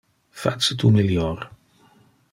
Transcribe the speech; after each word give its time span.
Face 0.43 0.73
tu 0.75 0.89
melior! 0.95 1.47